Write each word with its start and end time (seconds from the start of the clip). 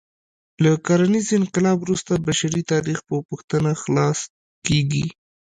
له 0.63 0.71
کرنیز 0.85 1.27
انقلاب 1.39 1.77
وروسته 1.81 2.11
بشري 2.27 2.61
تاریخ 2.71 2.99
په 3.07 3.15
پوښتنه 3.29 3.71
خلاصه 3.81 4.25
کېږي. 4.67 5.05